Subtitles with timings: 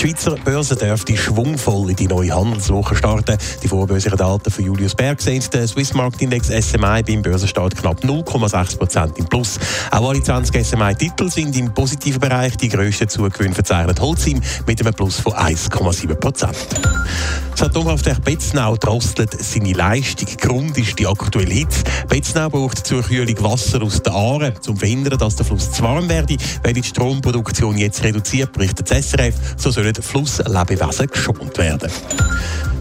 [0.00, 3.36] Die Schweizer Börse dürfte schwungvoll in die neue Handelswoche starten.
[3.62, 8.02] Die vorbörslichen Daten von Julius Berg sehen den Swiss Market Index SMI beim Börsenstart knapp
[8.02, 9.58] 0,6% im Plus.
[9.90, 12.56] Auch alle 20 SMI-Titel sind im positiven Bereich.
[12.56, 19.72] Die grössten Zugewinne verzeichnet Holcim mit einem Plus von 1,7 das Atomkraftwerk Betznau drosselt seine
[19.72, 20.28] Leistung.
[20.38, 21.82] Grund ist die aktuelle Hitze.
[22.08, 24.54] Betznau braucht zur Kühlung Wasser aus der Aare.
[24.56, 28.90] Um zu verhindern, dass der Fluss zu warm werde, wird die Stromproduktion jetzt reduziert, berichtet
[28.90, 29.34] das SRF.
[29.56, 31.90] So sollen Flusslebewesen geschont werden.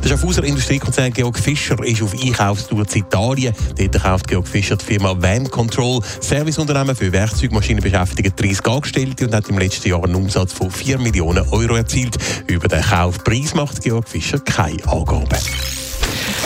[0.04, 3.54] Der Schaffhauser Industriekonzern Georg Fischer ist auf Einkaufstour zu Italien.
[3.78, 9.36] Dort kauft Georg Fischer die Firma Van Control, Serviceunternehmen für Werkzeugmaschinen beschäftigen 30 Angestellte und
[9.36, 12.18] hat im letzten Jahr einen Umsatz von 4 Millionen Euro erzielt.
[12.48, 15.38] Über den Kaufpreis macht Georg Fischer keine Angaben.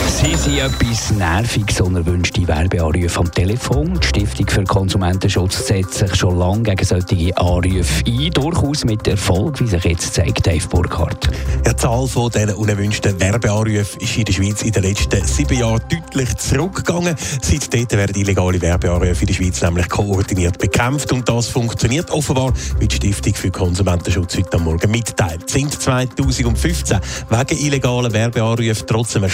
[0.06, 3.98] Sie sind etwas Nerviges und erwünschte Werbeanrufe am Telefon.
[4.00, 8.30] Die Stiftung für Konsumentenschutz setzt sich schon lange gegen solche Anrufe ein.
[8.30, 11.28] Durchaus mit Erfolg, wie sich jetzt zeigt, Dave Burkhardt.
[11.66, 15.82] Die Zahl von diesen unerwünschten Werbeanrufen ist in der Schweiz in den letzten sieben Jahren
[15.90, 17.16] deutlich zurückgegangen.
[17.42, 21.12] Seitdem werden illegale Werbeanrufe in der Schweiz nämlich koordiniert bekämpft.
[21.12, 25.48] Und das funktioniert offenbar, wie die Stiftung für Konsumentenschutz heute Morgen mitteilt.
[25.50, 26.98] Sind 2015
[27.28, 29.30] wegen illegalen Werbeanrufen trotz einem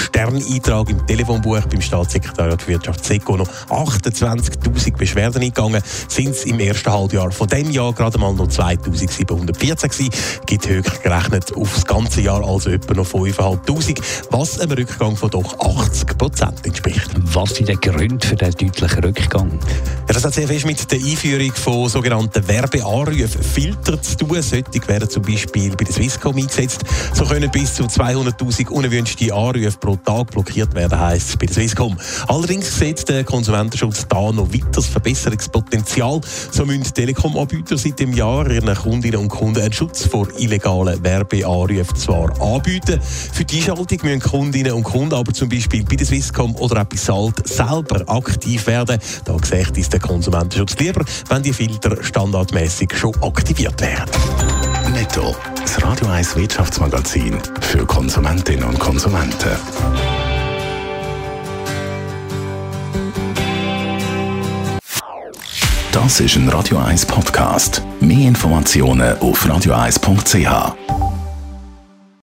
[0.51, 6.59] Sterneintrag im Telefonbuch beim Staatssekretariat für Wirtschaft SECO noch 28.000 Beschwerden eingegangen, sind es im
[6.59, 10.11] ersten Halbjahr von dem Jahr gerade mal noch 2.714 gewesen.
[10.47, 15.59] Gibt höher gerechnet aufs ganze Jahr also etwa noch 5.500, was einem Rückgang von doch
[15.61, 17.11] 80 Prozent entspricht.
[17.14, 19.59] Was sind die Gründe für den deutlichen Rückgang?
[20.12, 24.42] Das hat sehr viel mit der Einführung von sogenannten Werbeanrufen Filter zu tun.
[24.42, 26.80] Solche werden zum Beispiel bei der Swisscom eingesetzt.
[27.14, 31.55] So können bis zu 200.000 unerwünschte Anrufe pro Tag blockiert werden, heisst es bei der
[31.55, 31.96] Swisscom.
[32.27, 36.20] Allerdings sieht der Konsumentenschutz da noch weiteres Verbesserungspotenzial.
[36.51, 41.96] So müssen Telekom-Anbieter seit dem Jahr ihren Kundinnen und Kunden einen Schutz vor illegalen Werbeanrufen
[41.96, 43.01] zwar anbieten.
[43.01, 46.86] Für die Einschaltung müssen Kundinnen und Kunden aber zum Beispiel bei der Swisscom oder auch
[46.86, 48.98] bei Salt selber aktiv werden.
[49.24, 54.11] Da sieht es der Konsumentenschutz lieber, wenn die Filter standardmäßig schon aktiviert werden.
[54.92, 55.34] Netto.
[55.61, 59.50] Das Radio 1 Wirtschaftsmagazin für Konsumentinnen und Konsumenten.
[65.92, 67.82] Das ist ein Radio 1 Podcast.
[68.00, 71.10] Mehr Informationen auf radio1.ch.